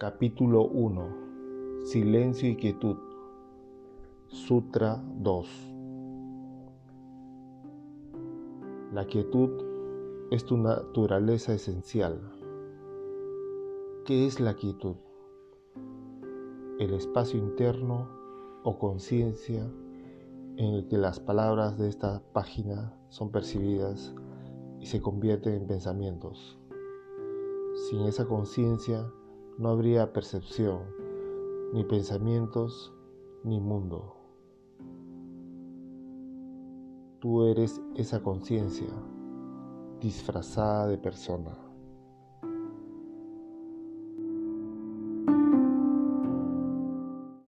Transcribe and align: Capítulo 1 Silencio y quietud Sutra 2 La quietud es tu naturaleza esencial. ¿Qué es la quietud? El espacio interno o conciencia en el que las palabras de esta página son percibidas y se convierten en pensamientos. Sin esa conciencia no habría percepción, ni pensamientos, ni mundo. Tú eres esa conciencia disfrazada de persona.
Capítulo 0.00 0.62
1 0.62 1.84
Silencio 1.84 2.48
y 2.48 2.56
quietud 2.56 2.96
Sutra 4.28 4.98
2 5.18 5.46
La 8.94 9.04
quietud 9.04 9.50
es 10.30 10.46
tu 10.46 10.56
naturaleza 10.56 11.52
esencial. 11.52 12.18
¿Qué 14.06 14.24
es 14.24 14.40
la 14.40 14.54
quietud? 14.54 14.96
El 16.78 16.94
espacio 16.94 17.38
interno 17.38 18.08
o 18.64 18.78
conciencia 18.78 19.70
en 20.56 20.76
el 20.76 20.88
que 20.88 20.96
las 20.96 21.20
palabras 21.20 21.76
de 21.76 21.90
esta 21.90 22.22
página 22.32 22.94
son 23.10 23.30
percibidas 23.30 24.14
y 24.80 24.86
se 24.86 25.02
convierten 25.02 25.52
en 25.52 25.66
pensamientos. 25.66 26.58
Sin 27.90 28.06
esa 28.06 28.24
conciencia 28.24 29.06
no 29.60 29.68
habría 29.68 30.10
percepción, 30.14 30.78
ni 31.74 31.84
pensamientos, 31.84 32.94
ni 33.44 33.60
mundo. 33.60 34.16
Tú 37.18 37.44
eres 37.44 37.78
esa 37.94 38.22
conciencia 38.22 38.88
disfrazada 40.00 40.86
de 40.86 40.96
persona. 40.96 41.69